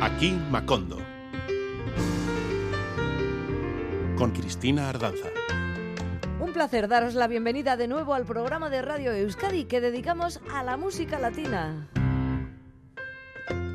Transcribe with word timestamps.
Aquí 0.00 0.30
Macondo. 0.48 0.98
Con 4.16 4.30
Cristina 4.30 4.88
Ardanza. 4.88 5.26
Un 6.38 6.52
placer 6.52 6.86
daros 6.86 7.14
la 7.14 7.26
bienvenida 7.26 7.76
de 7.76 7.88
nuevo 7.88 8.14
al 8.14 8.24
programa 8.24 8.70
de 8.70 8.80
Radio 8.80 9.10
Euskadi 9.12 9.64
que 9.64 9.80
dedicamos 9.80 10.40
a 10.54 10.62
la 10.62 10.76
música 10.76 11.18
latina. 11.18 11.88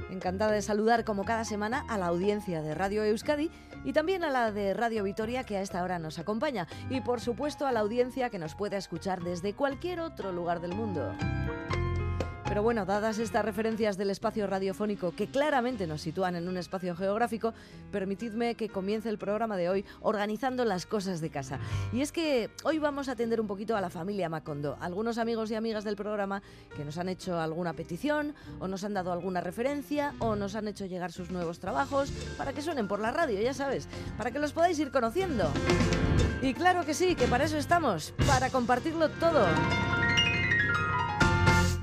Encantada 0.09 0.53
de 0.53 0.61
saludar 0.61 1.03
como 1.03 1.25
cada 1.25 1.43
semana 1.43 1.83
a 1.89 1.97
la 1.97 2.05
audiencia 2.05 2.61
de 2.61 2.73
Radio 2.73 3.03
Euskadi 3.03 3.51
y 3.83 3.91
también 3.91 4.23
a 4.23 4.29
la 4.29 4.53
de 4.53 4.73
Radio 4.73 5.03
Vitoria 5.03 5.43
que 5.43 5.57
a 5.57 5.61
esta 5.61 5.83
hora 5.83 5.99
nos 5.99 6.19
acompaña 6.19 6.67
y 6.89 7.01
por 7.01 7.19
supuesto 7.19 7.67
a 7.67 7.73
la 7.73 7.81
audiencia 7.81 8.29
que 8.29 8.39
nos 8.39 8.55
puede 8.55 8.77
escuchar 8.77 9.21
desde 9.23 9.53
cualquier 9.55 9.99
otro 9.99 10.31
lugar 10.31 10.61
del 10.61 10.73
mundo. 10.73 11.13
Pero 12.53 12.61
bueno, 12.61 12.85
dadas 12.85 13.17
estas 13.17 13.43
referencias 13.43 13.97
del 13.97 14.11
espacio 14.11 14.45
radiofónico 14.45 15.11
que 15.15 15.25
claramente 15.25 15.87
nos 15.87 16.01
sitúan 16.01 16.35
en 16.35 16.47
un 16.47 16.55
espacio 16.57 16.95
geográfico, 16.95 17.51
permitidme 17.91 18.53
que 18.53 18.69
comience 18.69 19.09
el 19.09 19.17
programa 19.17 19.57
de 19.57 19.69
hoy 19.69 19.85
organizando 20.01 20.63
las 20.63 20.85
cosas 20.85 21.19
de 21.19 21.31
casa. 21.31 21.57
Y 21.91 22.01
es 22.01 22.11
que 22.11 22.51
hoy 22.63 22.77
vamos 22.77 23.09
a 23.09 23.13
atender 23.13 23.41
un 23.41 23.47
poquito 23.47 23.75
a 23.75 23.81
la 23.81 23.89
familia 23.89 24.29
Macondo, 24.29 24.77
algunos 24.81 25.17
amigos 25.17 25.49
y 25.49 25.55
amigas 25.55 25.83
del 25.83 25.95
programa 25.95 26.43
que 26.77 26.85
nos 26.85 26.99
han 26.99 27.09
hecho 27.09 27.39
alguna 27.39 27.73
petición 27.73 28.35
o 28.59 28.67
nos 28.67 28.83
han 28.83 28.93
dado 28.93 29.11
alguna 29.11 29.41
referencia 29.41 30.13
o 30.19 30.35
nos 30.35 30.53
han 30.53 30.67
hecho 30.67 30.85
llegar 30.85 31.11
sus 31.11 31.31
nuevos 31.31 31.57
trabajos 31.57 32.11
para 32.37 32.53
que 32.53 32.61
suenen 32.61 32.87
por 32.87 32.99
la 32.99 33.09
radio, 33.09 33.41
ya 33.41 33.55
sabes, 33.55 33.87
para 34.15 34.29
que 34.29 34.37
los 34.37 34.53
podáis 34.53 34.77
ir 34.77 34.91
conociendo. 34.91 35.49
Y 36.43 36.53
claro 36.53 36.85
que 36.85 36.93
sí, 36.93 37.15
que 37.15 37.25
para 37.25 37.45
eso 37.45 37.57
estamos, 37.57 38.13
para 38.27 38.51
compartirlo 38.51 39.09
todo. 39.09 39.43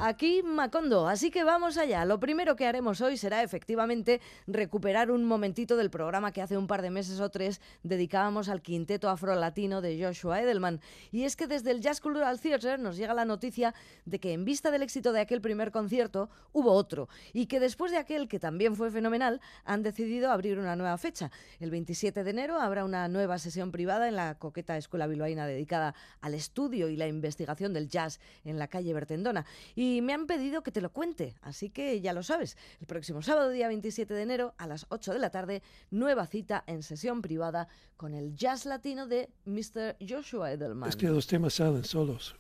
Aquí 0.03 0.43
Macondo, 0.43 1.07
así 1.07 1.31
que 1.31 1.45
vamos 1.45 1.77
allá. 1.77 2.07
Lo 2.07 2.19
primero 2.19 2.57
que 2.57 2.67
haremos 2.67 3.03
hoy 3.03 3.19
será 3.19 3.43
efectivamente 3.43 4.23
recuperar 4.47 5.11
un 5.11 5.27
momentito 5.27 5.77
del 5.77 5.91
programa 5.91 6.33
que 6.33 6.41
hace 6.41 6.57
un 6.57 6.67
par 6.67 6.81
de 6.81 6.89
meses 6.89 7.21
o 7.21 7.29
tres 7.29 7.61
dedicábamos 7.83 8.49
al 8.49 8.63
quinteto 8.63 9.11
afro-latino 9.11 9.83
de 9.83 10.03
Joshua 10.03 10.41
Edelman. 10.41 10.81
Y 11.13 11.25
es 11.25 11.37
que 11.37 11.47
desde 11.47 11.71
el 11.71 11.83
Jazz 11.83 12.01
Cultural 12.01 12.41
Theatre 12.41 12.79
nos 12.79 12.97
llega 12.97 13.13
la 13.13 13.27
noticia 13.27 13.75
de 14.07 14.19
que 14.19 14.33
en 14.33 14.47
vista 14.47 14.71
del 14.71 14.83
éxito 14.83 15.13
de 15.13 15.21
aquel 15.21 15.43
primer 15.43 15.71
concierto 15.71 16.31
hubo 16.53 16.73
otro 16.73 17.11
y 17.35 17.45
que 17.45 17.61
después 17.61 17.93
de 17.93 17.99
aquel 17.99 18.27
que 18.27 18.39
también 18.39 18.77
fue 18.77 18.91
fenomenal 18.91 19.43
han 19.67 19.83
decidido 19.83 20.31
abrir 20.31 20.59
una 20.59 20.77
nueva 20.77 20.97
fecha. 20.97 21.31
El 21.59 21.71
27 21.71 22.25
de 22.25 22.31
enero 22.31 22.59
habrá 22.59 22.85
una 22.85 23.07
nueva 23.09 23.39
sesión 23.39 23.71
privada 23.71 24.09
en 24.09 24.17
la 24.17 24.39
coqueta 24.39 24.79
Escuela 24.79 25.07
Bilbaína 25.07 25.47
dedicada 25.47 25.95
al 26.23 26.33
estudio 26.33 26.89
y 26.89 26.97
la 26.97 27.07
investigación 27.07 27.75
del 27.75 27.89
jazz 27.89 28.19
en 28.47 28.59
la 28.59 28.67
calle 28.67 28.95
Bertendona. 28.95 29.45
Y 29.75 29.90
y 29.97 30.03
me 30.03 30.13
han 30.13 30.27
pedido 30.27 30.63
que 30.63 30.71
te 30.71 30.81
lo 30.81 30.93
cuente, 30.93 31.35
así 31.43 31.71
que 31.71 32.01
ya 32.01 32.13
lo 32.13 32.23
sabes. 32.23 32.57
El 32.81 32.87
próximo 32.87 33.23
sábado, 33.23 33.51
día 33.51 33.67
27 33.67 34.15
de 34.15 34.23
enero, 34.23 34.55
a 34.57 34.67
las 34.67 34.87
8 34.89 35.13
de 35.13 35.19
la 35.19 35.31
tarde, 35.31 35.63
nueva 35.91 36.27
cita 36.27 36.63
en 36.67 36.83
sesión 36.83 37.23
privada 37.23 37.67
con 37.97 38.15
el 38.15 38.37
jazz 38.37 38.67
latino 38.67 39.07
de 39.07 39.31
Mr. 39.47 39.97
Joshua 40.07 40.53
Edelman. 40.53 40.89
Es 40.89 40.97
que 40.97 41.09
los 41.09 41.27
temas 41.27 41.55
salen 41.55 41.85
solos 41.85 42.37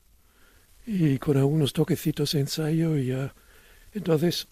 y 0.87 1.19
con 1.19 1.37
algunos 1.37 1.73
toquecitos 1.73 2.33
de 2.33 2.41
ensayo 2.41 2.97
y 2.97 3.07
ya. 3.07 3.35
Entonces, 3.93 4.49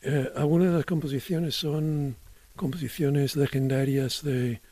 eh, 0.00 0.30
algunas 0.34 0.68
de 0.68 0.76
las 0.76 0.86
composiciones 0.86 1.54
son 1.54 2.16
composiciones 2.56 3.36
legendarias 3.36 4.22
de, 4.22 4.62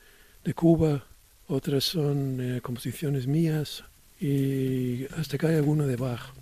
de 0.44 0.54
Cuba, 0.54 1.06
otras 1.46 1.84
son 1.84 2.40
eh, 2.40 2.60
composiciones 2.62 3.26
mías 3.26 3.84
y 4.18 5.04
hasta 5.18 5.36
que 5.36 5.46
hay 5.46 5.56
alguna 5.56 5.86
de 5.86 5.96
Bach. 5.96 6.32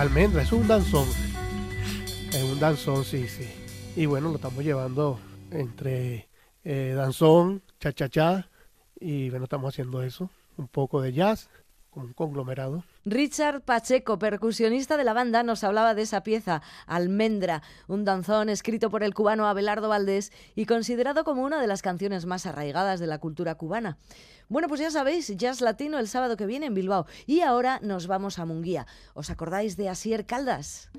Almendra, 0.00 0.40
es 0.40 0.50
un 0.50 0.66
danzón. 0.66 1.06
Es 2.32 2.42
un 2.42 2.58
danzón, 2.58 3.04
sí, 3.04 3.28
sí. 3.28 3.46
Y 3.96 4.06
bueno, 4.06 4.30
lo 4.30 4.36
estamos 4.36 4.64
llevando 4.64 5.20
entre 5.50 6.26
eh, 6.64 6.94
danzón, 6.96 7.60
cha-cha-cha, 7.78 8.48
y 8.98 9.28
bueno, 9.28 9.44
estamos 9.44 9.74
haciendo 9.74 10.02
eso. 10.02 10.30
Un 10.56 10.68
poco 10.68 11.02
de 11.02 11.12
jazz, 11.12 11.50
conglomerado. 11.90 12.84
Richard 13.04 13.62
Pacheco, 13.62 14.18
percusionista 14.18 14.96
de 14.96 15.04
la 15.04 15.12
banda, 15.12 15.42
nos 15.42 15.64
hablaba 15.64 15.94
de 15.94 16.02
esa 16.02 16.22
pieza, 16.22 16.62
Almendra, 16.86 17.62
un 17.88 18.04
danzón 18.04 18.48
escrito 18.48 18.90
por 18.90 19.02
el 19.02 19.14
cubano 19.14 19.46
Abelardo 19.46 19.88
Valdés 19.88 20.32
y 20.54 20.66
considerado 20.66 21.24
como 21.24 21.42
una 21.42 21.60
de 21.60 21.66
las 21.66 21.82
canciones 21.82 22.26
más 22.26 22.46
arraigadas 22.46 23.00
de 23.00 23.06
la 23.06 23.18
cultura 23.18 23.54
cubana. 23.56 23.98
Bueno, 24.48 24.66
pues 24.66 24.80
ya 24.80 24.90
sabéis, 24.90 25.28
Jazz 25.36 25.60
Latino 25.60 25.98
el 25.98 26.08
sábado 26.08 26.36
que 26.36 26.46
viene 26.46 26.66
en 26.66 26.74
Bilbao. 26.74 27.06
Y 27.26 27.40
ahora 27.40 27.78
nos 27.82 28.08
vamos 28.08 28.38
a 28.40 28.44
Munguía. 28.44 28.86
¿Os 29.14 29.30
acordáis 29.30 29.76
de 29.76 29.88
Asier 29.88 30.26
Caldas? 30.26 30.90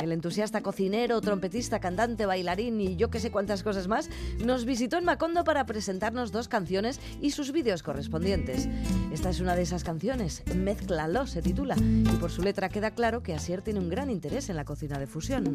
El 0.00 0.12
entusiasta 0.12 0.62
cocinero, 0.62 1.20
trompetista, 1.20 1.78
cantante, 1.78 2.24
bailarín 2.24 2.80
y 2.80 2.96
yo 2.96 3.10
que 3.10 3.20
sé 3.20 3.30
cuántas 3.30 3.62
cosas 3.62 3.86
más, 3.86 4.08
nos 4.42 4.64
visitó 4.64 4.96
en 4.96 5.04
Macondo 5.04 5.44
para 5.44 5.66
presentarnos 5.66 6.32
dos 6.32 6.48
canciones 6.48 7.00
y 7.20 7.32
sus 7.32 7.52
vídeos 7.52 7.82
correspondientes. 7.82 8.68
Esta 9.12 9.28
es 9.28 9.40
una 9.40 9.54
de 9.54 9.62
esas 9.62 9.84
canciones, 9.84 10.42
Mézclalo 10.54 11.26
se 11.26 11.42
titula, 11.42 11.76
y 11.78 12.16
por 12.18 12.30
su 12.30 12.42
letra 12.42 12.70
queda 12.70 12.92
claro 12.92 13.22
que 13.22 13.34
Asier 13.34 13.60
tiene 13.60 13.80
un 13.80 13.90
gran 13.90 14.10
interés 14.10 14.48
en 14.48 14.56
la 14.56 14.64
cocina 14.64 14.98
de 14.98 15.06
fusión. 15.06 15.54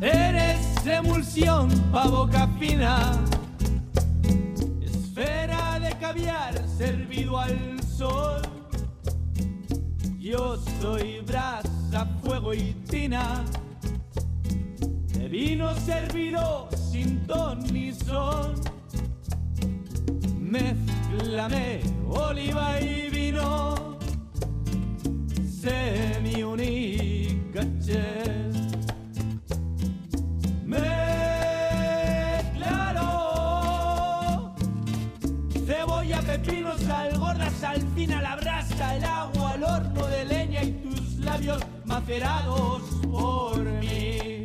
Eres 0.00 0.86
emulsión 0.86 1.68
pa' 1.90 2.06
boca 2.06 2.46
fina, 2.60 3.12
esfera 4.82 5.80
de 5.80 5.90
caviar 5.98 6.62
servido 6.68 7.38
al 7.38 7.82
sol. 7.82 8.42
Yo 10.18 10.56
soy 10.80 11.20
brasa, 11.90 12.06
fuego 12.22 12.54
y 12.54 12.72
tina, 12.88 13.44
de 15.12 15.28
vino 15.28 15.74
servido 15.74 16.68
sin 16.92 17.26
ton 17.26 17.60
ni 17.72 17.92
son. 17.92 18.54
Mezclame 20.38 21.80
oliva 22.08 22.80
y 22.80 23.10
vino, 23.10 23.98
sé 25.60 26.18
mi 26.22 26.42
única 26.42 27.62
chef. 27.84 28.56
Mezclalo 30.64 30.94
Cebolla, 35.66 36.20
pepino, 36.22 36.78
sal 36.78 37.18
gorda, 37.18 37.50
sal 37.50 37.82
fina, 37.94 38.22
la 38.22 38.36
brasa, 38.36 38.96
el 38.96 39.04
agua, 39.04 39.54
el 39.54 39.64
horno 39.64 40.06
de 40.06 40.24
leña 40.24 40.62
y 40.62 40.72
tus 40.72 41.16
labios 41.18 41.62
macerados 41.86 42.82
por 43.10 43.58
mí. 43.80 44.44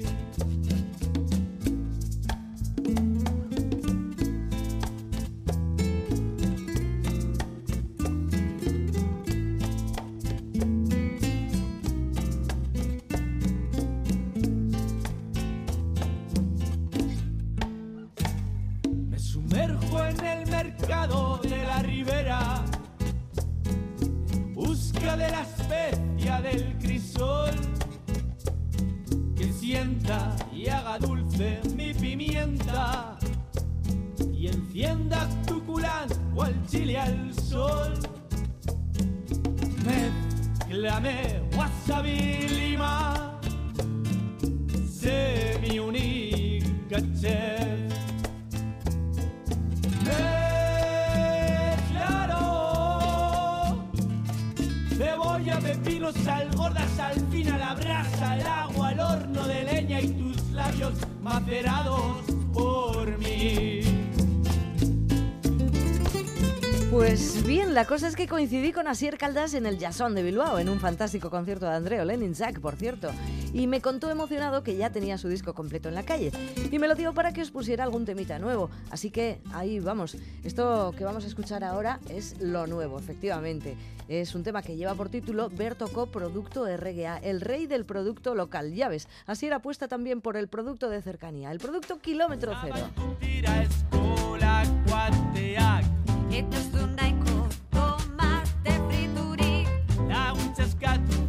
Me 19.09 19.19
sumerjo 19.19 20.05
en 20.05 20.25
el 20.25 20.49
mercado 20.49 21.39
de 21.43 21.63
la 21.63 21.81
ribera, 21.81 22.63
busca 24.53 25.17
de 25.17 25.29
la 25.31 25.45
y 30.53 30.67
haga 30.67 30.99
dulce 30.99 31.61
mi 31.77 31.93
pimienta, 31.93 33.17
y 34.33 34.47
encienda 34.47 35.25
tu 35.47 35.63
culán 35.65 36.09
cual 36.35 36.53
chile 36.67 36.97
al 36.97 37.33
sol. 37.33 37.93
Mezclame 39.85 41.41
wasabi 41.55 42.49
lima, 42.49 43.39
sé 44.91 45.57
mi 45.61 45.79
única 45.79 46.97
chef. 47.17 47.93
Claro, 51.91 52.43
cebolla, 54.97 55.59
pepino, 55.59 56.11
sal 56.11 56.49
gorda, 56.57 56.85
sal 56.97 57.15
fina, 57.31 57.57
la 57.57 57.73
brasa, 57.73 58.37
el 58.37 58.60
macerados 61.21 62.23
por 62.53 63.17
mí. 63.19 63.80
Pues 66.91 67.45
bien, 67.45 67.73
la 67.73 67.85
cosa 67.85 68.09
es 68.09 68.17
que 68.17 68.27
coincidí 68.27 68.73
con 68.73 68.85
Asier 68.85 69.17
Caldas 69.17 69.53
en 69.53 69.65
el 69.65 69.79
Jazzón 69.79 70.13
de 70.13 70.23
Bilbao, 70.23 70.59
en 70.59 70.67
un 70.67 70.77
fantástico 70.77 71.29
concierto 71.29 71.65
de 71.65 71.73
Andreo 71.73 72.03
Leninzak, 72.03 72.59
por 72.59 72.75
cierto, 72.75 73.09
y 73.53 73.65
me 73.67 73.79
contó 73.79 74.11
emocionado 74.11 74.61
que 74.61 74.75
ya 74.75 74.89
tenía 74.89 75.17
su 75.17 75.29
disco 75.29 75.53
completo 75.53 75.87
en 75.87 75.95
la 75.95 76.03
calle, 76.03 76.33
y 76.69 76.79
me 76.79 76.89
lo 76.89 76.95
dio 76.95 77.13
para 77.13 77.31
que 77.31 77.41
os 77.41 77.49
pusiera 77.49 77.85
algún 77.85 78.03
temita 78.03 78.39
nuevo, 78.39 78.69
así 78.89 79.09
que 79.09 79.39
ahí 79.53 79.79
vamos. 79.79 80.17
Esto 80.43 80.93
que 80.97 81.05
vamos 81.05 81.23
a 81.23 81.27
escuchar 81.27 81.63
ahora 81.63 82.01
es 82.09 82.41
lo 82.41 82.67
nuevo, 82.67 82.99
efectivamente. 82.99 83.77
Es 84.09 84.35
un 84.35 84.43
tema 84.43 84.61
que 84.61 84.75
lleva 84.75 84.93
por 84.93 85.07
título 85.07 85.49
Bertocó 85.49 86.07
Producto 86.07 86.65
RGA, 86.65 87.19
el 87.19 87.39
rey 87.39 87.67
del 87.67 87.85
producto 87.85 88.35
local. 88.35 88.73
Ya 88.73 88.89
ves, 88.89 89.07
Asier 89.27 89.53
apuesta 89.53 89.87
también 89.87 90.19
por 90.19 90.35
el 90.35 90.49
producto 90.49 90.89
de 90.89 91.01
cercanía, 91.01 91.53
el 91.53 91.59
producto 91.59 91.99
kilómetro 91.99 92.51
cero. 92.61 92.89
nahiko 97.01 97.47
tomate 97.73 98.73
friturik. 98.87 99.67
Laguntza 100.09 100.63
eskatu 100.63 101.20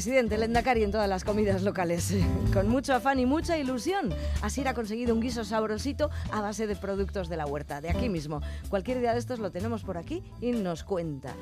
presidente, 0.00 0.36
el 0.36 0.44
Endacari 0.44 0.82
en 0.82 0.92
todas 0.92 1.10
las 1.10 1.24
comidas 1.24 1.60
locales. 1.62 2.14
Con 2.54 2.70
mucho 2.70 2.94
afán 2.94 3.18
y 3.18 3.26
mucha 3.26 3.58
ilusión. 3.58 4.14
Así 4.40 4.66
ha 4.66 4.72
conseguido 4.72 5.14
un 5.14 5.20
guiso 5.20 5.44
sabrosito 5.44 6.08
a 6.32 6.40
base 6.40 6.66
de 6.66 6.74
productos 6.74 7.28
de 7.28 7.36
la 7.36 7.44
huerta, 7.44 7.82
de 7.82 7.90
aquí 7.90 8.08
mismo. 8.08 8.40
Cualquier 8.70 9.00
día 9.00 9.12
de 9.12 9.18
estos 9.18 9.40
lo 9.40 9.50
tenemos 9.50 9.82
por 9.82 9.98
aquí 9.98 10.22
y 10.40 10.52
nos 10.52 10.84
cuenta. 10.84 11.34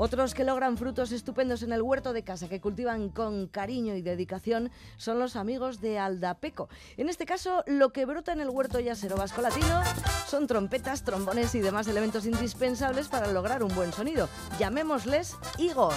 Otros 0.00 0.32
que 0.32 0.44
logran 0.44 0.76
frutos 0.76 1.10
estupendos 1.10 1.64
en 1.64 1.72
el 1.72 1.82
huerto 1.82 2.12
de 2.12 2.22
casa, 2.22 2.48
que 2.48 2.60
cultivan 2.60 3.08
con 3.08 3.48
cariño 3.48 3.96
y 3.96 4.02
dedicación, 4.02 4.70
son 4.96 5.18
los 5.18 5.34
amigos 5.34 5.80
de 5.80 5.98
Aldapeco. 5.98 6.68
En 6.96 7.08
este 7.08 7.26
caso, 7.26 7.64
lo 7.66 7.92
que 7.92 8.06
brota 8.06 8.32
en 8.32 8.40
el 8.40 8.48
huerto 8.48 8.78
yacero 8.78 9.16
vasco 9.16 9.42
latino 9.42 9.82
son 10.28 10.46
trompetas, 10.46 11.02
trombones 11.02 11.52
y 11.56 11.60
demás 11.60 11.88
elementos 11.88 12.26
indispensables 12.26 13.08
para 13.08 13.32
lograr 13.32 13.64
un 13.64 13.74
buen 13.74 13.92
sonido. 13.92 14.28
Llamémosles 14.60 15.34
higos. 15.58 15.96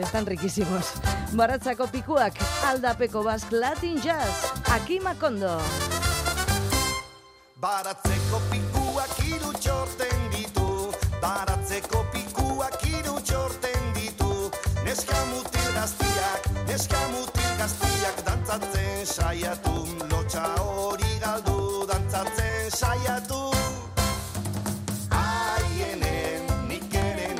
Están 0.00 0.26
riquísimos. 0.26 0.94
Baratzako 1.32 1.86
pikuak, 1.86 2.34
Aldapeko 2.66 3.22
Basque 3.22 3.54
Latin 3.54 4.00
Jazz. 4.00 4.52
Aquí 4.72 4.98
Macondo. 4.98 5.60
Baratzeko 7.62 8.40
pikuak 8.50 9.12
hiru 9.22 9.52
txorten 9.52 10.30
ditu 10.32 10.90
Baratzeko 11.22 12.01
saiatu, 19.32 19.74
lotxa 20.10 20.42
hori 20.60 21.12
galdu 21.22 21.86
Dantzatzen 21.88 22.70
saiatu. 22.80 23.40
Aiene, 25.20 26.14
nik 26.68 26.94
ere 27.04 27.32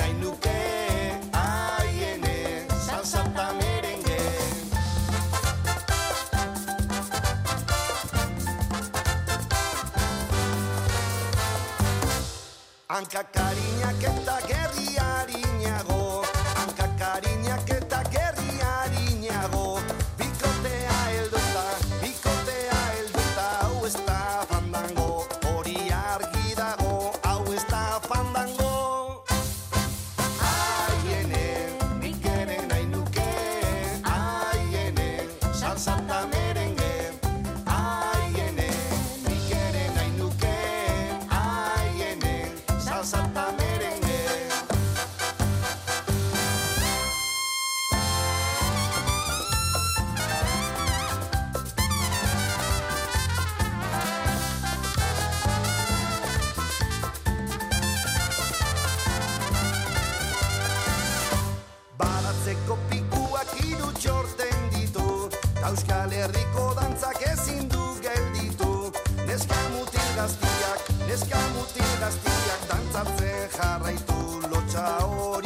Baratzeko 62.52 62.76
pikuak 62.90 63.52
hiru 63.56 63.86
txorten 63.96 64.64
ditu 64.74 65.28
Ta 65.56 65.70
Euskal 65.70 66.12
Herriko 66.12 66.74
dantzak 66.76 67.22
ezin 67.30 67.68
du 67.68 67.96
gelditu. 68.04 68.92
Neska 69.24 69.56
mutil 69.72 70.08
gaztiak, 70.16 70.90
neska 71.08 71.40
mutil 71.54 71.92
gaztiak 72.02 72.68
Dantzatzen 72.68 73.48
jarraitu, 73.56 74.20
lotxa 74.52 74.86
hori 75.00 75.41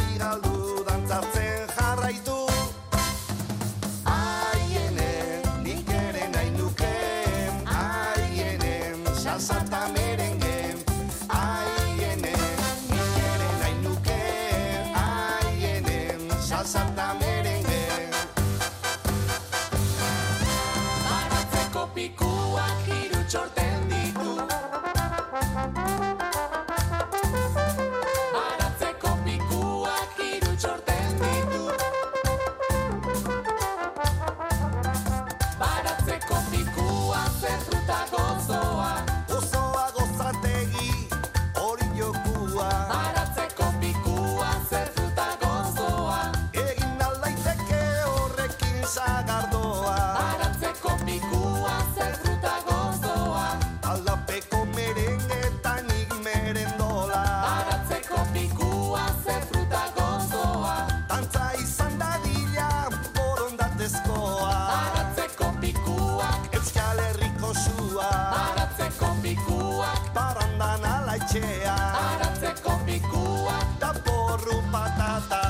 etxea 71.36 71.76
Aratzeko 72.10 72.78
pikua 72.86 73.58
Da 73.80 73.92
porru 74.04 74.62
patata. 74.72 75.45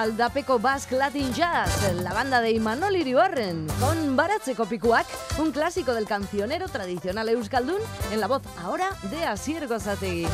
Aldapeco 0.00 0.58
Basque 0.58 0.96
Latin 0.96 1.30
Jazz, 1.34 1.92
la 2.02 2.14
banda 2.14 2.40
de 2.40 2.52
Imanol 2.52 2.96
Iribarren, 2.96 3.66
con 3.78 4.16
Baratzeko 4.16 4.64
Pikuak, 4.64 5.06
un 5.38 5.52
clásico 5.52 5.92
del 5.92 6.06
cancionero 6.06 6.68
tradicional 6.68 7.28
euskaldun, 7.28 7.82
en 8.10 8.20
la 8.20 8.26
voz 8.26 8.40
ahora 8.64 8.88
de 9.10 9.26
Asier 9.26 9.68
Gozategui. 9.68 10.26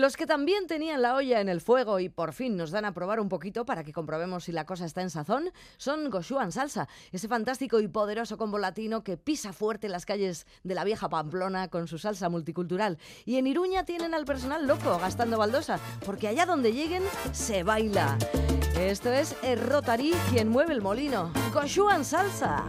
Los 0.00 0.16
que 0.16 0.26
también 0.26 0.66
tenían 0.66 1.02
la 1.02 1.14
olla 1.14 1.40
en 1.40 1.48
el 1.48 1.60
fuego 1.60 2.00
y 2.00 2.08
por 2.08 2.32
fin 2.32 2.56
nos 2.56 2.70
dan 2.70 2.86
a 2.86 2.94
probar 2.94 3.20
un 3.20 3.28
poquito 3.28 3.66
para 3.66 3.84
que 3.84 3.92
comprobemos 3.92 4.44
si 4.44 4.52
la 4.52 4.64
cosa 4.64 4.86
está 4.86 5.02
en 5.02 5.10
sazón, 5.10 5.52
son 5.76 6.08
Goshuan 6.08 6.52
Salsa, 6.52 6.88
ese 7.12 7.28
fantástico 7.28 7.80
y 7.80 7.88
poderoso 7.88 8.38
combo 8.38 8.58
latino 8.58 9.04
que 9.04 9.18
pisa 9.18 9.52
fuerte 9.52 9.88
las 9.88 10.06
calles 10.06 10.46
de 10.64 10.74
la 10.74 10.84
vieja 10.84 11.08
Pamplona 11.08 11.68
con 11.68 11.86
su 11.86 11.98
salsa 11.98 12.28
multicultural. 12.28 12.98
Y 13.26 13.36
en 13.36 13.46
Iruña 13.46 13.84
tienen 13.84 14.14
al 14.14 14.24
personal 14.24 14.66
loco 14.66 14.98
gastando 14.98 15.38
baldosa, 15.38 15.78
porque 16.06 16.28
allá 16.28 16.46
donde 16.46 16.72
lleguen 16.72 17.02
se 17.32 17.62
baila. 17.62 18.16
Esto 18.78 19.12
es 19.12 19.36
el 19.42 19.60
Rotary 19.60 20.14
quien 20.30 20.48
mueve 20.48 20.72
el 20.72 20.80
molino. 20.80 21.30
Goshuan 21.52 22.04
Salsa. 22.04 22.64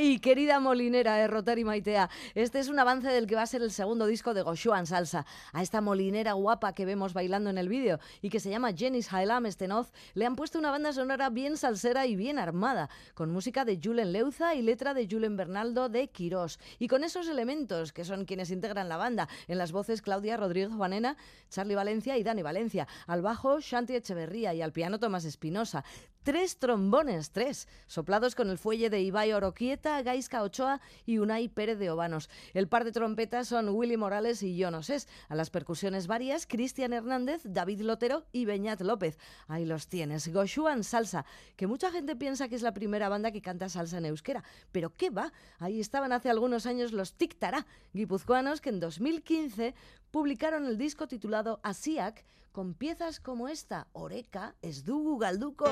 Mi 0.00 0.18
querida 0.18 0.60
molinera, 0.60 1.20
Errotari 1.20 1.62
Maitea, 1.62 2.08
este 2.34 2.58
es 2.58 2.68
un 2.70 2.78
avance 2.78 3.08
del 3.08 3.26
que 3.26 3.34
va 3.34 3.42
a 3.42 3.46
ser 3.46 3.60
el 3.60 3.70
segundo 3.70 4.06
disco 4.06 4.32
de 4.32 4.40
Goshuan 4.40 4.86
Salsa. 4.86 5.26
A 5.52 5.60
esta 5.60 5.82
molinera 5.82 6.32
guapa 6.32 6.72
que 6.72 6.86
vemos 6.86 7.12
bailando 7.12 7.50
en 7.50 7.58
el 7.58 7.68
vídeo 7.68 8.00
y 8.22 8.30
que 8.30 8.40
se 8.40 8.48
llama 8.48 8.72
Jenis 8.72 9.12
Hailam 9.12 9.44
Stenoz, 9.52 9.92
le 10.14 10.24
han 10.24 10.36
puesto 10.36 10.58
una 10.58 10.70
banda 10.70 10.94
sonora 10.94 11.28
bien 11.28 11.58
salsera 11.58 12.06
y 12.06 12.16
bien 12.16 12.38
armada, 12.38 12.88
con 13.12 13.30
música 13.30 13.66
de 13.66 13.78
Julen 13.78 14.12
Leuza 14.12 14.54
y 14.54 14.62
letra 14.62 14.94
de 14.94 15.06
Julen 15.06 15.36
Bernaldo 15.36 15.90
de 15.90 16.08
Quirós. 16.08 16.58
Y 16.78 16.88
con 16.88 17.04
esos 17.04 17.28
elementos 17.28 17.92
que 17.92 18.06
son 18.06 18.24
quienes 18.24 18.50
integran 18.50 18.88
la 18.88 18.96
banda, 18.96 19.28
en 19.48 19.58
las 19.58 19.70
voces 19.70 20.00
Claudia 20.00 20.38
Rodríguez 20.38 20.72
Juanena, 20.74 21.18
Charlie 21.50 21.74
Valencia 21.74 22.16
y 22.16 22.22
Dani 22.22 22.40
Valencia, 22.40 22.88
al 23.06 23.20
bajo 23.20 23.60
Shanti 23.60 23.96
Echeverría 23.96 24.54
y 24.54 24.62
al 24.62 24.72
piano 24.72 24.98
Tomás 24.98 25.26
Espinosa. 25.26 25.84
Tres 26.22 26.58
trombones, 26.58 27.30
tres, 27.30 27.66
soplados 27.86 28.34
con 28.34 28.50
el 28.50 28.58
fuelle 28.58 28.90
de 28.90 29.00
Ibai 29.00 29.32
Oroquieta, 29.32 30.02
Gaisca 30.02 30.42
Ochoa 30.42 30.82
y 31.06 31.16
Unai 31.16 31.48
Pérez 31.48 31.78
de 31.78 31.88
Obanos. 31.88 32.28
El 32.52 32.68
par 32.68 32.84
de 32.84 32.92
trompetas 32.92 33.48
son 33.48 33.70
Willy 33.70 33.96
Morales 33.96 34.42
y 34.42 34.62
Jonos 34.62 34.90
A 35.30 35.34
las 35.34 35.48
percusiones 35.48 36.08
varias, 36.08 36.46
Cristian 36.46 36.92
Hernández, 36.92 37.40
David 37.44 37.80
Lotero 37.80 38.26
y 38.32 38.44
Beñat 38.44 38.82
López. 38.82 39.18
Ahí 39.48 39.64
los 39.64 39.88
tienes. 39.88 40.30
Goshuan 40.30 40.84
Salsa, 40.84 41.24
que 41.56 41.66
mucha 41.66 41.90
gente 41.90 42.14
piensa 42.16 42.48
que 42.48 42.56
es 42.56 42.62
la 42.62 42.74
primera 42.74 43.08
banda 43.08 43.32
que 43.32 43.40
canta 43.40 43.70
salsa 43.70 43.96
en 43.96 44.04
euskera. 44.04 44.44
Pero 44.72 44.94
¿qué 44.94 45.08
va? 45.08 45.32
Ahí 45.58 45.80
estaban 45.80 46.12
hace 46.12 46.28
algunos 46.28 46.66
años 46.66 46.92
los 46.92 47.14
Tic 47.14 47.38
Tará, 47.38 47.66
guipuzcoanos 47.94 48.60
que 48.60 48.68
en 48.68 48.80
2015 48.80 49.74
publicaron 50.10 50.66
el 50.66 50.78
disco 50.78 51.06
titulado 51.06 51.60
Asiak 51.62 52.24
con 52.52 52.74
piezas 52.74 53.20
como 53.20 53.48
esta, 53.48 53.86
Oreca, 53.92 54.54
Esdugu 54.62 55.18
Galduco. 55.18 55.68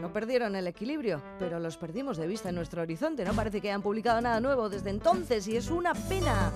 No 0.00 0.12
perdieron 0.12 0.54
el 0.54 0.66
equilibrio, 0.66 1.22
pero 1.38 1.58
los 1.58 1.76
perdimos 1.76 2.16
de 2.16 2.26
vista 2.26 2.50
en 2.50 2.54
nuestro 2.54 2.82
horizonte. 2.82 3.24
No 3.24 3.34
parece 3.34 3.60
que 3.60 3.68
hayan 3.68 3.82
publicado 3.82 4.20
nada 4.20 4.40
nuevo 4.40 4.68
desde 4.68 4.90
entonces 4.90 5.48
y 5.48 5.56
es 5.56 5.70
una 5.70 5.94
pena. 5.94 6.52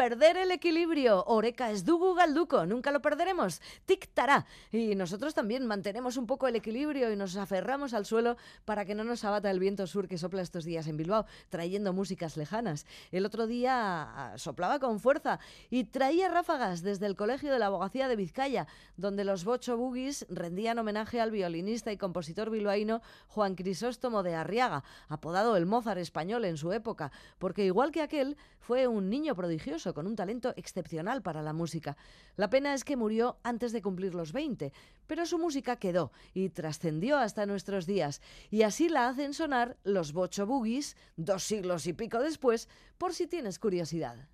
Perder 0.00 0.38
el 0.38 0.50
equilibrio. 0.50 1.24
Oreca 1.26 1.70
es 1.70 1.84
dugu 1.84 2.14
galduco, 2.14 2.64
nunca 2.64 2.90
lo 2.90 3.02
perderemos. 3.02 3.60
Tic-tará. 3.86 4.46
Y 4.72 4.94
nosotros 4.94 5.34
también 5.34 5.66
mantenemos 5.66 6.16
un 6.16 6.26
poco 6.26 6.48
el 6.48 6.56
equilibrio 6.56 7.12
y 7.12 7.16
nos 7.16 7.36
aferramos 7.36 7.92
al 7.92 8.06
suelo 8.06 8.38
para 8.64 8.86
que 8.86 8.94
no 8.94 9.04
nos 9.04 9.26
abata 9.26 9.50
el 9.50 9.60
viento 9.60 9.86
sur 9.86 10.08
que 10.08 10.16
sopla 10.16 10.40
estos 10.40 10.64
días 10.64 10.86
en 10.86 10.96
Bilbao, 10.96 11.26
trayendo 11.50 11.92
músicas 11.92 12.38
lejanas. 12.38 12.86
El 13.12 13.26
otro 13.26 13.46
día 13.46 13.74
ah, 13.74 14.38
soplaba 14.38 14.78
con 14.78 15.00
fuerza 15.00 15.38
y 15.68 15.84
traía 15.84 16.30
ráfagas 16.30 16.80
desde 16.80 17.04
el 17.04 17.14
Colegio 17.14 17.52
de 17.52 17.58
la 17.58 17.66
Abogacía 17.66 18.08
de 18.08 18.16
Vizcaya, 18.16 18.68
donde 18.96 19.24
los 19.24 19.44
Bocho 19.44 19.76
Boogies 19.76 20.24
rendían 20.30 20.78
homenaje 20.78 21.20
al 21.20 21.30
violinista 21.30 21.92
y 21.92 21.98
compositor 21.98 22.48
bilbaíno 22.48 23.02
Juan 23.28 23.54
Crisóstomo 23.54 24.22
de 24.22 24.34
Arriaga, 24.34 24.82
apodado 25.08 25.58
el 25.58 25.66
Mozart 25.66 26.00
español 26.00 26.46
en 26.46 26.56
su 26.56 26.72
época, 26.72 27.12
porque 27.38 27.66
igual 27.66 27.92
que 27.92 28.00
aquel, 28.00 28.38
fue 28.60 28.86
un 28.86 29.10
niño 29.10 29.34
prodigioso 29.34 29.89
con 29.94 30.06
un 30.06 30.16
talento 30.16 30.52
excepcional 30.56 31.22
para 31.22 31.42
la 31.42 31.52
música. 31.52 31.96
La 32.36 32.50
pena 32.50 32.74
es 32.74 32.84
que 32.84 32.96
murió 32.96 33.38
antes 33.42 33.72
de 33.72 33.82
cumplir 33.82 34.14
los 34.14 34.32
20, 34.32 34.72
pero 35.06 35.26
su 35.26 35.38
música 35.38 35.76
quedó 35.76 36.12
y 36.34 36.48
trascendió 36.50 37.16
hasta 37.18 37.46
nuestros 37.46 37.86
días, 37.86 38.20
y 38.50 38.62
así 38.62 38.88
la 38.88 39.08
hacen 39.08 39.34
sonar 39.34 39.76
los 39.84 40.12
Bocho 40.12 40.46
Boogies 40.46 40.96
dos 41.16 41.44
siglos 41.44 41.86
y 41.86 41.92
pico 41.92 42.20
después, 42.20 42.68
por 42.98 43.14
si 43.14 43.26
tienes 43.26 43.58
curiosidad. 43.58 44.28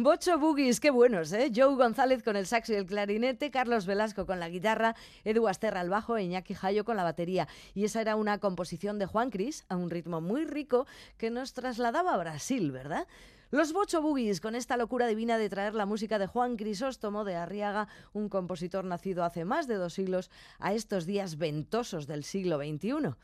Bocho 0.00 0.38
Boogies, 0.38 0.78
qué 0.78 0.90
buenos, 0.90 1.32
¿eh? 1.32 1.50
Joe 1.52 1.74
González 1.74 2.22
con 2.22 2.36
el 2.36 2.46
saxo 2.46 2.72
y 2.72 2.76
el 2.76 2.86
clarinete, 2.86 3.50
Carlos 3.50 3.84
Velasco 3.84 4.26
con 4.26 4.38
la 4.38 4.48
guitarra, 4.48 4.94
Edu 5.24 5.48
Asterra 5.48 5.80
al 5.80 5.90
bajo 5.90 6.16
e 6.16 6.22
Iñaki 6.22 6.54
Jayo 6.54 6.84
con 6.84 6.96
la 6.96 7.02
batería. 7.02 7.48
Y 7.74 7.84
esa 7.84 8.00
era 8.00 8.14
una 8.14 8.38
composición 8.38 9.00
de 9.00 9.06
Juan 9.06 9.30
Cris 9.30 9.64
a 9.68 9.74
un 9.74 9.90
ritmo 9.90 10.20
muy 10.20 10.44
rico 10.44 10.86
que 11.16 11.30
nos 11.30 11.52
trasladaba 11.52 12.14
a 12.14 12.16
Brasil, 12.16 12.70
¿verdad? 12.70 13.08
Los 13.50 13.72
Bocho 13.72 14.00
Boogies, 14.00 14.40
con 14.40 14.54
esta 14.54 14.76
locura 14.76 15.08
divina 15.08 15.36
de 15.36 15.48
traer 15.48 15.74
la 15.74 15.84
música 15.84 16.20
de 16.20 16.28
Juan 16.28 16.56
Crisóstomo 16.56 17.24
de 17.24 17.34
Arriaga, 17.34 17.88
un 18.12 18.28
compositor 18.28 18.84
nacido 18.84 19.24
hace 19.24 19.44
más 19.44 19.66
de 19.66 19.74
dos 19.74 19.94
siglos, 19.94 20.30
a 20.60 20.74
estos 20.74 21.06
días 21.06 21.38
ventosos 21.38 22.06
del 22.06 22.22
siglo 22.22 22.58
XXI. 22.58 23.16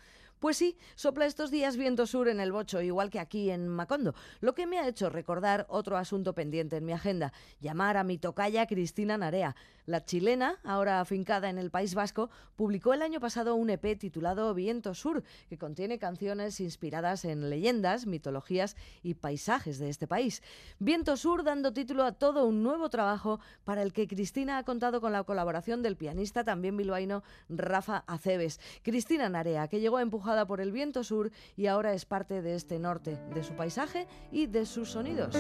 Pues 0.45 0.59
sí, 0.59 0.77
sopla 0.95 1.25
estos 1.25 1.51
días 1.51 1.79
viento 1.79 2.07
sur 2.07 2.29
en 2.29 2.39
el 2.39 2.53
Bocho, 2.53 2.83
igual 2.83 3.09
que 3.09 3.19
aquí 3.19 3.49
en 3.49 3.67
Macondo, 3.67 4.15
lo 4.43 4.55
que 4.55 4.67
me 4.67 4.79
ha 4.79 4.87
hecho 4.87 5.09
recordar 5.09 5.65
otro 5.71 5.97
asunto 5.97 6.35
pendiente 6.35 6.77
en 6.77 6.85
mi 6.85 6.93
agenda, 6.93 7.33
llamar 7.61 7.97
a 7.97 8.05
mi 8.05 8.19
tocaya 8.19 8.67
Cristina 8.67 9.17
Narea. 9.17 9.57
La 9.87 10.03
chilena, 10.03 10.59
ahora 10.65 11.01
afincada 11.01 11.51
en 11.51 11.59
el 11.59 11.71
País 11.71 11.95
Vasco, 11.95 12.31
publicó 12.57 12.95
el 12.95 13.03
año 13.03 13.21
pasado 13.21 13.55
un 13.55 13.69
EP 13.69 13.99
titulado 13.99 14.55
Viento 14.55 14.95
Sur, 14.95 15.23
que 15.51 15.59
contiene 15.59 15.99
canciones 15.99 16.59
inspiradas 16.61 17.27
en 17.27 17.51
leyendas, 17.51 18.07
mitologías 18.07 18.77
y 19.03 19.13
paisajes 19.13 19.79
de 19.79 19.91
este 19.91 20.07
país. 20.07 20.43
Viento 20.79 21.19
Sur 21.19 21.45
dando 21.45 21.75
título 21.75 22.05
a 22.05 22.13
todo 22.13 22.47
un 22.47 22.63
nuevo 22.63 22.89
trabajo 22.89 23.41
para 23.65 23.83
el 23.83 23.93
que 23.93 24.09
Cristina 24.09 24.57
ha 24.57 24.65
contado 24.65 25.03
con 25.03 25.13
la 25.13 25.25
colaboración 25.25 25.83
del 25.83 25.97
pianista 25.97 26.45
también 26.45 26.79
bilbaíno 26.79 27.23
Rafa 27.51 28.05
Aceves. 28.07 28.61
Cristina 28.83 29.29
Narea, 29.29 29.69
que 29.69 29.81
llegó 29.81 30.01
empujada 30.01 30.47
por 30.47 30.63
el 30.63 30.73
viento 30.73 31.05
sur 31.05 31.31
y 31.57 31.67
ahora 31.67 31.93
es 31.93 32.07
parte 32.07 32.41
de 32.41 32.55
este 32.55 32.79
norte, 32.79 33.19
de 33.35 33.45
su 33.45 33.55
paisaje 33.55 34.07
y 34.33 34.47
de 34.47 34.65
sus 34.65 34.93
sonidos. 34.93 35.37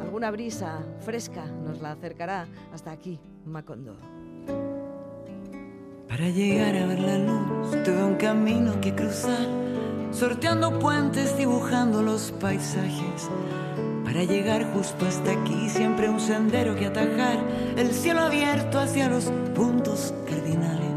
Alguna 0.00 0.32
brisa 0.32 0.84
fresca 0.98 1.46
nos 1.46 1.80
la 1.80 1.92
acercará 1.92 2.48
hasta 2.72 2.90
aquí, 2.90 3.20
Macondo. 3.48 3.96
Para 6.08 6.28
llegar 6.28 6.76
a 6.76 6.86
ver 6.86 7.00
la 7.00 7.18
luz 7.18 7.70
tuve 7.84 8.02
un 8.02 8.16
camino 8.16 8.80
que 8.80 8.94
cruzar, 8.94 9.46
sorteando 10.10 10.78
puentes, 10.78 11.36
dibujando 11.36 12.02
los 12.02 12.32
paisajes. 12.32 13.30
Para 14.04 14.24
llegar 14.24 14.64
justo 14.72 15.06
hasta 15.06 15.32
aquí, 15.32 15.68
siempre 15.68 16.08
un 16.08 16.20
sendero 16.20 16.74
que 16.76 16.86
atajar, 16.86 17.38
el 17.76 17.92
cielo 17.92 18.22
abierto 18.22 18.78
hacia 18.78 19.08
los 19.08 19.26
puntos 19.54 20.14
cardinales. 20.26 20.88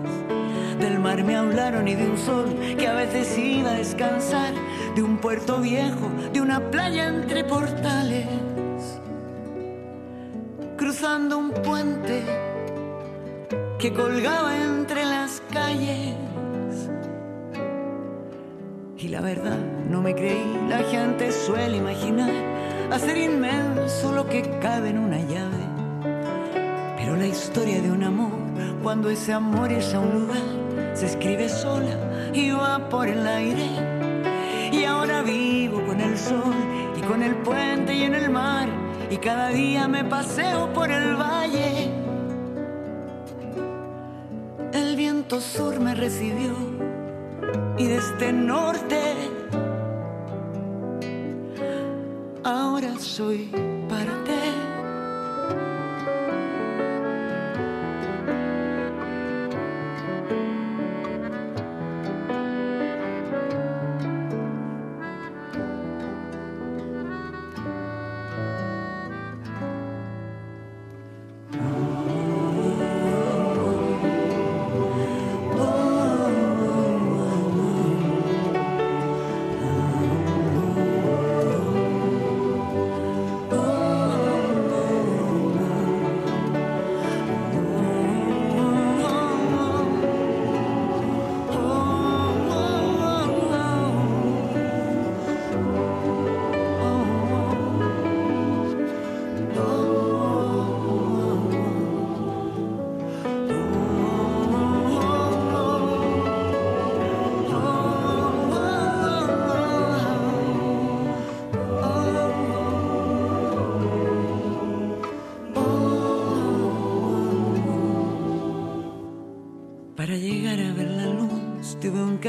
Del 0.80 1.00
mar 1.00 1.24
me 1.24 1.36
hablaron 1.36 1.88
y 1.88 1.96
de 1.96 2.10
un 2.10 2.18
sol 2.18 2.56
que 2.78 2.88
a 2.88 2.94
veces 2.94 3.38
iba 3.38 3.72
a 3.72 3.76
descansar, 3.76 4.54
de 4.96 5.04
un 5.04 5.18
puerto 5.18 5.60
viejo, 5.62 6.10
de 6.34 6.42
una 6.42 6.72
playa 6.72 7.08
entre 7.08 7.44
portales. 7.44 8.28
Un 11.04 11.50
puente 11.64 12.22
que 13.80 13.92
colgaba 13.92 14.56
entre 14.56 15.04
las 15.04 15.42
calles. 15.52 16.14
Y 19.00 19.08
la 19.08 19.20
verdad, 19.22 19.58
no 19.90 20.00
me 20.04 20.14
creí, 20.14 20.46
la 20.70 20.78
gente 20.84 21.32
suele 21.32 21.78
imaginar 21.78 22.30
hacer 22.92 23.18
inmenso 23.18 24.12
lo 24.12 24.30
que 24.30 24.44
cabe 24.62 24.90
en 24.90 25.00
una 25.00 25.18
llave. 25.22 25.66
Pero 26.98 27.16
la 27.16 27.26
historia 27.26 27.82
de 27.82 27.92
un 27.92 28.04
amor, 28.04 28.38
cuando 28.84 29.10
ese 29.10 29.34
amor 29.34 29.72
es 29.72 29.96
a 29.96 30.00
un 30.00 30.28
lugar, 30.28 30.96
se 30.96 31.08
escribe 31.08 31.50
sola 31.50 31.98
y 32.32 32.52
va 32.52 32.90
por 32.90 33.08
el 33.08 33.26
aire. 33.26 33.66
Y 34.72 34.84
ahora 34.84 35.24
vivo 35.24 35.84
con 35.84 36.00
el 36.00 36.16
sol 36.16 36.54
y 36.96 37.02
con 37.02 37.24
el 37.24 37.34
puente 37.38 37.92
y 37.92 38.04
en 38.04 38.14
el 38.14 38.30
mar. 38.30 38.81
Y 39.12 39.18
cada 39.18 39.50
día 39.50 39.90
me 39.90 40.06
paseo 40.06 40.72
por 40.72 40.90
el 40.90 41.18
valle. 41.18 41.92
El 44.72 44.96
viento 44.96 45.42
sur 45.42 45.82
me 45.82 45.94
recibió 45.94 46.56
y 47.78 47.88
desde 47.88 48.32
norte 48.32 49.02
ahora 52.42 52.98
soy 53.00 53.52
parte. 53.90 54.31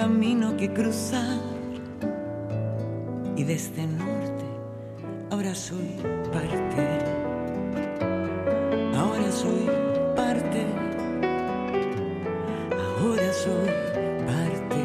Camino 0.02 0.56
que 0.56 0.68
cruzar 0.72 1.38
y 3.36 3.44
desde 3.44 3.84
el 3.84 3.96
norte 3.96 4.44
ahora 5.30 5.54
soy 5.54 5.90
parte. 6.32 6.84
Ahora 8.98 9.30
soy 9.30 9.64
parte. 10.16 10.66
Ahora 12.98 13.32
soy 13.32 13.70
parte. 14.26 14.82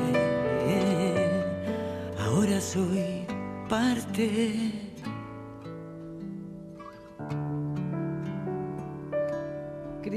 Ahora 2.24 2.62
soy 2.62 3.26
parte. 3.68 4.47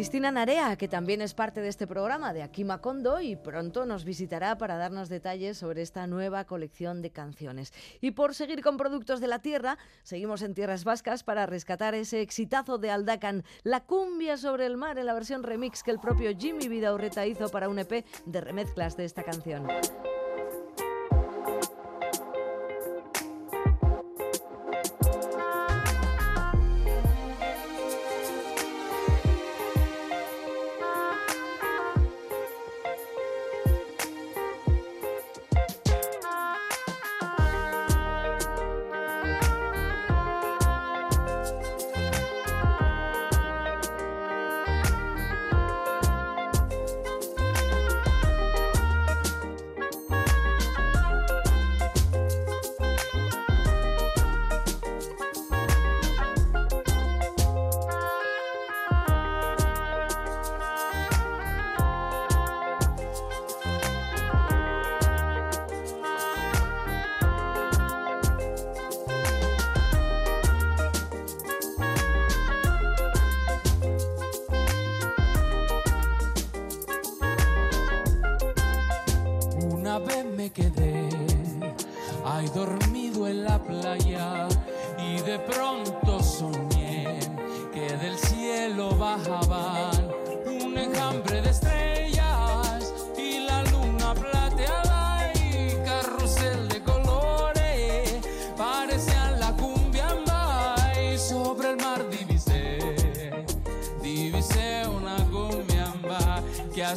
Cristina 0.01 0.31
Narea, 0.31 0.77
que 0.77 0.89
también 0.89 1.21
es 1.21 1.35
parte 1.35 1.61
de 1.61 1.69
este 1.69 1.87
programa 1.87 2.33
de 2.33 2.43
Aquí 2.43 2.65
Macondo 2.65 3.21
y 3.21 3.37
pronto 3.37 3.85
nos 3.85 4.07
visitará 4.07 4.57
para 4.57 4.79
darnos 4.79 5.11
detalles 5.11 5.59
sobre 5.59 5.83
esta 5.83 6.07
nueva 6.07 6.47
colección 6.47 7.03
de 7.03 7.11
canciones. 7.11 7.75
Y 8.01 8.13
por 8.13 8.35
seguir 8.35 8.63
con 8.63 8.79
productos 8.79 9.21
de 9.21 9.27
la 9.27 9.41
tierra, 9.41 9.77
seguimos 10.03 10.41
en 10.41 10.55
Tierras 10.55 10.85
Vascas 10.85 11.23
para 11.23 11.45
rescatar 11.45 11.95
ese 11.95 12.23
exitazo 12.23 12.79
de 12.79 12.91
Aldacan, 12.91 13.45
La 13.63 13.81
cumbia 13.81 14.39
sobre 14.39 14.65
el 14.65 14.79
mar 14.79 14.97
en 14.97 15.05
la 15.05 15.13
versión 15.13 15.43
remix 15.43 15.83
que 15.83 15.91
el 15.91 16.01
propio 16.01 16.31
Jimmy 16.35 16.67
Vidaurreta 16.69 17.27
hizo 17.27 17.51
para 17.51 17.69
un 17.69 17.79
EP 17.79 18.07
de 18.25 18.41
remezclas 18.41 18.97
de 18.97 19.05
esta 19.05 19.23
canción. 19.23 19.67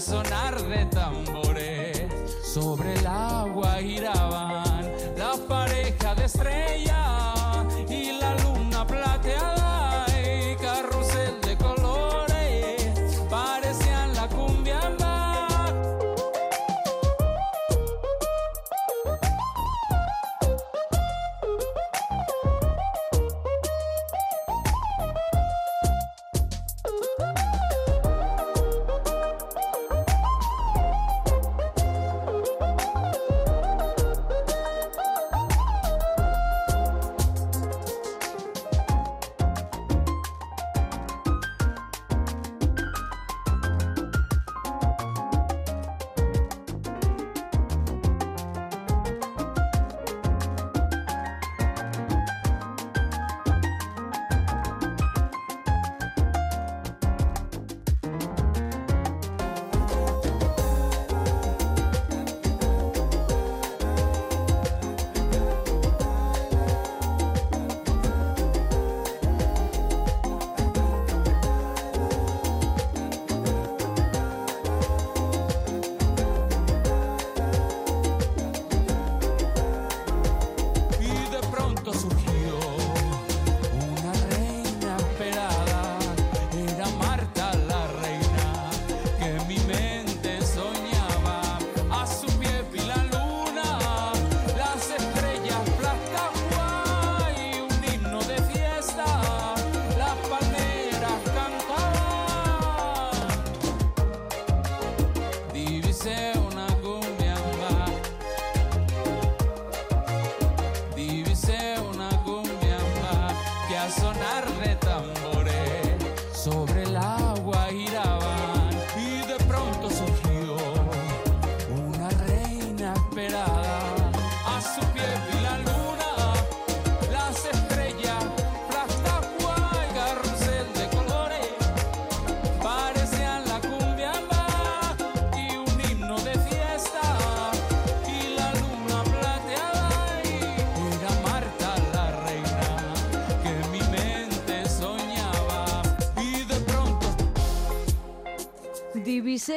sonar 0.03 0.61
de 0.61 0.85
tambor. 0.87 1.12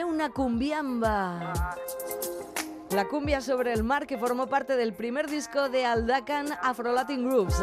una 0.05 0.31
cumbiamba. 0.31 1.55
La 2.91 3.09
cumbia 3.09 3.41
sobre 3.41 3.73
el 3.73 3.83
mar 3.83 4.07
que 4.07 4.19
formó 4.19 4.47
parte 4.47 4.77
del 4.77 4.93
primer 4.93 5.29
disco 5.29 5.69
de 5.69 5.85
Aldacan 5.85 6.49
Afro 6.63 6.93
Latin 6.93 7.29
Groups. 7.29 7.63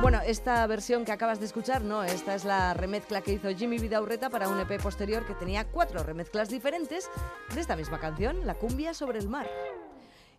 Bueno, 0.00 0.20
esta 0.26 0.66
versión 0.66 1.04
que 1.04 1.12
acabas 1.12 1.40
de 1.40 1.46
escuchar, 1.46 1.82
no, 1.82 2.04
esta 2.04 2.34
es 2.34 2.44
la 2.44 2.74
remezcla 2.74 3.20
que 3.20 3.32
hizo 3.32 3.48
Jimmy 3.50 3.78
Vidaurreta 3.78 4.30
para 4.30 4.48
un 4.48 4.58
EP 4.60 4.80
posterior 4.82 5.26
que 5.26 5.34
tenía 5.34 5.64
cuatro 5.64 6.02
remezclas 6.02 6.48
diferentes 6.48 7.08
de 7.54 7.60
esta 7.60 7.76
misma 7.76 7.98
canción, 7.98 8.46
La 8.46 8.54
cumbia 8.54 8.94
sobre 8.94 9.18
el 9.18 9.28
mar. 9.28 9.48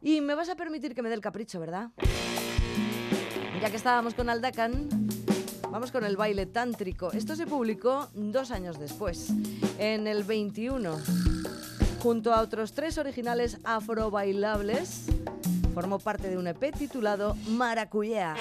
Y 0.02 0.22
me 0.22 0.36
vas 0.36 0.50
a 0.50 0.56
permitir 0.56 0.94
que 0.94 1.02
me 1.02 1.10
dé 1.10 1.16
el 1.16 1.22
capricho, 1.22 1.60
¿verdad? 1.60 1.90
Ya 3.62 3.70
que 3.70 3.78
estábamos 3.78 4.14
con 4.14 4.30
Aldacan, 4.30 4.90
Vamos 5.76 5.92
con 5.92 6.06
el 6.06 6.16
baile 6.16 6.46
tántrico. 6.46 7.12
Esto 7.12 7.36
se 7.36 7.46
publicó 7.46 8.08
dos 8.14 8.52
años 8.52 8.80
después, 8.80 9.28
en 9.78 10.08
el 10.08 10.24
21. 10.24 10.98
Junto 12.02 12.34
a 12.34 12.40
otros 12.40 12.72
tres 12.72 12.98
originales 12.98 13.58
afrobailables, 13.66 15.08
formó 15.74 16.00
parte 16.00 16.30
de 16.30 16.38
un 16.38 16.48
EP 16.48 16.74
titulado 16.74 17.36
Maracuyá. 17.50 18.36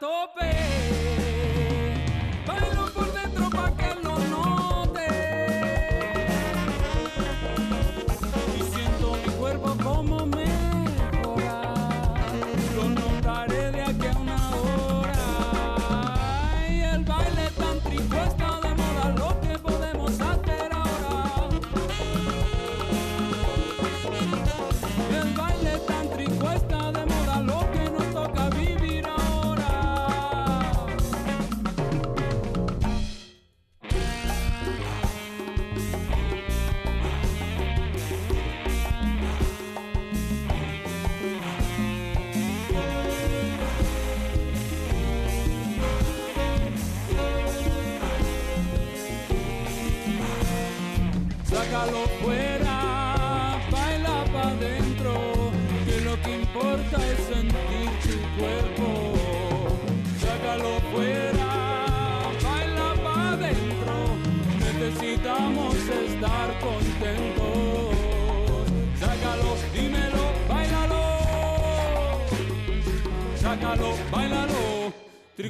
tope. 0.00 0.57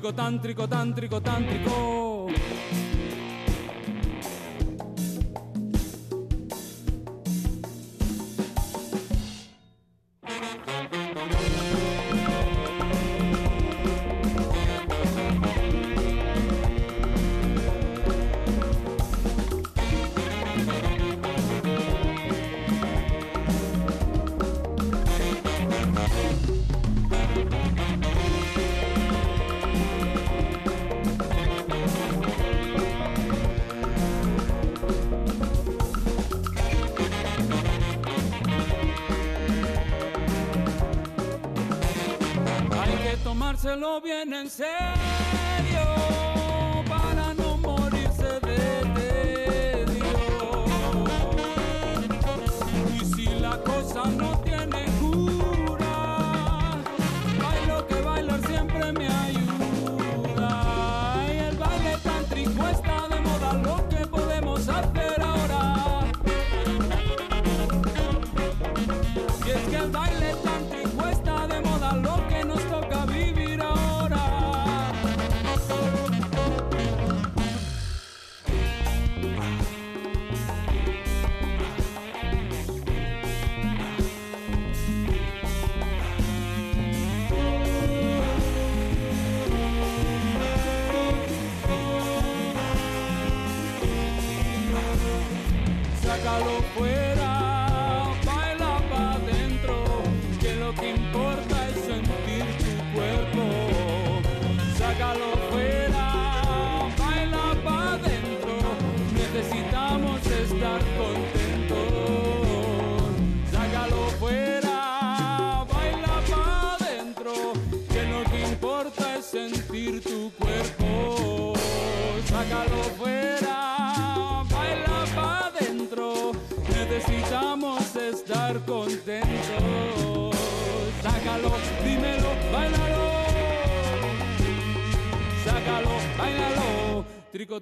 Tricotán, 0.09 0.41
tricotán, 0.41 0.95
tricotán, 0.95 1.47
trico. 1.47 1.88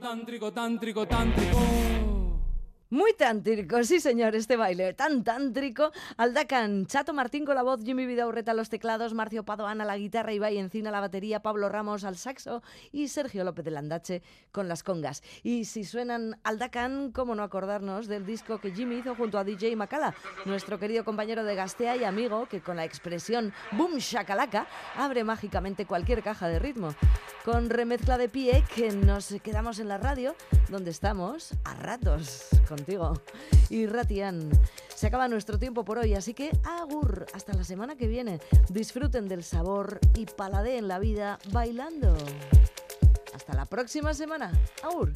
Tricotán, 0.07 0.25
tricotán, 0.25 0.79
tricotán, 0.79 1.66
Muy 3.17 3.27
tántrico, 3.27 3.83
sí 3.83 3.99
señor, 3.99 4.35
este 4.37 4.57
baile 4.57 4.93
tan 4.93 5.25
tántrico. 5.25 5.91
Aldacan, 6.19 6.85
Chato 6.85 7.15
Martín 7.15 7.47
con 7.47 7.55
la 7.55 7.63
voz, 7.63 7.81
Jimmy 7.83 8.05
Vidaurreta 8.05 8.53
los 8.53 8.69
teclados, 8.69 9.15
Marcio 9.15 9.43
Padoan 9.43 9.81
a 9.81 9.87
la 9.87 9.97
guitarra, 9.97 10.35
Ibai 10.35 10.59
Encina 10.59 10.91
a 10.91 10.93
la 10.93 11.01
batería, 11.01 11.41
Pablo 11.41 11.71
Ramos 11.71 12.05
al 12.05 12.19
saxo 12.19 12.63
y 12.93 13.09
Sergio 13.09 13.43
López 13.43 13.65
de 13.65 13.71
Landache 13.71 14.23
con 14.53 14.69
las 14.69 14.83
congas. 14.83 15.23
Y 15.43 15.65
si 15.65 15.85
suenan 15.85 16.39
Aldacan, 16.45 17.11
cómo 17.11 17.35
no 17.35 17.43
acordarnos 17.43 18.07
del 18.07 18.27
disco 18.27 18.59
que 18.61 18.73
Jimmy 18.73 18.97
hizo 18.97 19.15
junto 19.15 19.39
a 19.39 19.45
DJ 19.45 19.77
Macala, 19.77 20.15
nuestro 20.45 20.79
querido 20.79 21.03
compañero 21.03 21.43
de 21.43 21.55
Gastea 21.55 21.97
y 21.97 22.05
amigo 22.05 22.47
que 22.51 22.61
con 22.61 22.77
la 22.77 22.85
expresión 22.85 23.55
boom 23.73 23.97
shakalaka 23.97 24.67
abre 24.95 25.25
mágicamente 25.25 25.87
cualquier 25.87 26.23
caja 26.23 26.49
de 26.49 26.59
ritmo. 26.59 26.95
Con 27.47 27.71
remezcla 27.71 28.19
de 28.19 28.29
pie 28.29 28.63
que 28.75 28.91
nos 28.91 29.29
quedamos 29.43 29.79
en 29.79 29.89
la 29.89 29.97
radio, 29.97 30.35
donde 30.69 30.91
estamos 30.91 31.53
a 31.65 31.75
ratos 31.75 32.49
contigo. 32.69 33.06
Y 33.69 33.87
Ratian, 33.87 34.51
se 34.95 35.07
acaba 35.07 35.29
nuestro 35.29 35.59
tiempo 35.59 35.85
por 35.85 35.99
hoy, 35.99 36.15
así 36.15 36.35
que 36.35 36.51
agur, 36.65 37.27
hasta 37.35 37.53
la 37.53 37.65
semana 37.65 37.97
que 37.97 38.07
viene. 38.07 38.41
Disfruten 38.69 39.29
del 39.29 39.45
sabor 39.45 40.01
y 40.15 40.27
paladeen 40.27 40.89
la 40.89 40.99
vida 40.99 41.39
bailando. 41.51 42.17
Hasta 43.35 43.55
la 43.55 43.67
próxima 43.67 44.15
semana. 44.15 44.53
Agur. 44.83 45.13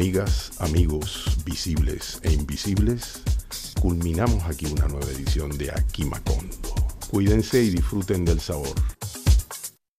Amigas, 0.00 0.52
amigos, 0.60 1.36
visibles 1.44 2.20
e 2.22 2.32
invisibles, 2.32 3.20
culminamos 3.82 4.42
aquí 4.44 4.64
una 4.64 4.88
nueva 4.88 5.04
edición 5.10 5.58
de 5.58 5.70
Aquí 5.72 6.06
Macondo. 6.06 6.56
Cuídense 7.10 7.62
y 7.62 7.68
disfruten 7.68 8.24
del 8.24 8.40
sabor. 8.40 8.74